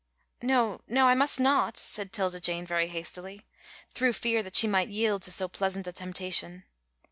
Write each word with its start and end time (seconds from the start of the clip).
"No, 0.41 0.81
no, 0.87 1.07
I 1.07 1.13
must 1.13 1.39
not," 1.39 1.77
said 1.77 2.11
'Tilda 2.11 2.39
Jane 2.39 2.65
very 2.65 2.87
hastily, 2.87 3.45
through 3.91 4.13
fear 4.13 4.41
that 4.41 4.55
she 4.55 4.67
might 4.67 4.89
yield 4.89 5.21
to 5.21 5.31
so 5.31 5.47
pleasant 5.47 5.85
a 5.85 5.91
temptation. 5.91 6.63